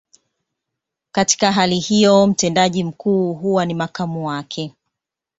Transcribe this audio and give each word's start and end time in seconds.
Katika 1.11 1.51
hali 1.51 1.79
hiyo, 1.79 2.27
mtendaji 2.27 2.83
mkuu 2.83 3.33
huwa 3.33 3.65
ni 3.65 3.73
makamu 3.73 4.27
wake. 4.27 4.75